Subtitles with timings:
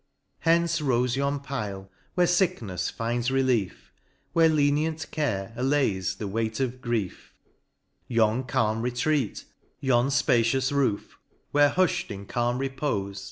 [0.39, 3.93] Hence rofe yon pile, where licknefs finds relief,
[4.33, 11.19] Where lenient care allays the weight of grief;*— Yon fpacious roof,
[11.51, 13.19] where hufh'd in calm repofe.